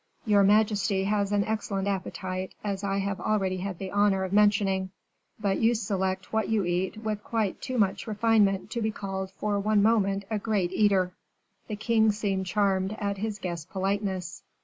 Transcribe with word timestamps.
Your 0.25 0.41
majesty 0.41 1.03
has 1.03 1.31
an 1.31 1.43
excellent 1.43 1.87
appetite, 1.87 2.55
as 2.63 2.83
I 2.83 2.97
have 2.97 3.19
already 3.21 3.57
had 3.57 3.77
the 3.77 3.91
honor 3.91 4.23
of 4.23 4.33
mentioning, 4.33 4.89
but 5.39 5.59
you 5.59 5.75
select 5.75 6.33
what 6.33 6.49
you 6.49 6.65
eat 6.65 6.97
with 6.97 7.23
quite 7.23 7.61
too 7.61 7.77
much 7.77 8.07
refinement 8.07 8.71
to 8.71 8.81
be 8.81 8.89
called 8.89 9.29
for 9.29 9.59
one 9.59 9.83
moment 9.83 10.25
a 10.31 10.39
great 10.39 10.71
eater." 10.71 11.11
The 11.67 11.75
king 11.75 12.11
seemed 12.11 12.47
charmed 12.47 12.95
at 12.99 13.17
his 13.19 13.37
guest's 13.37 13.67
politeness. 13.67 14.41